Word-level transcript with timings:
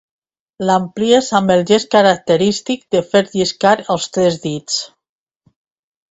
L'amplies 0.67 1.27
amb 1.39 1.51
el 1.55 1.59
gest 1.71 1.89
característic 1.95 2.81
de 2.95 3.01
fer 3.11 3.21
lliscar 3.33 3.75
els 3.97 4.07
tres 4.17 4.39
dits. 4.47 4.79